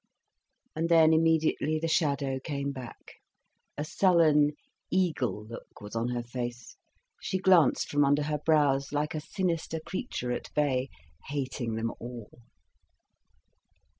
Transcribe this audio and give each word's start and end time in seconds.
And 0.75 0.89
then 0.89 1.13
immediately 1.13 1.77
the 1.77 1.87
shadow 1.87 2.39
came 2.39 2.71
back, 2.71 3.17
a 3.77 3.85
sullen, 3.85 4.53
eagle 4.89 5.45
look 5.45 5.79
was 5.79 5.95
on 5.95 6.07
her 6.07 6.23
face, 6.23 6.75
she 7.21 7.37
glanced 7.37 7.87
from 7.89 8.03
under 8.03 8.23
her 8.23 8.39
brows 8.39 8.91
like 8.91 9.13
a 9.13 9.21
sinister 9.21 9.79
creature 9.79 10.31
at 10.31 10.51
bay, 10.55 10.89
hating 11.27 11.75
them 11.75 11.91
all. 11.99 12.41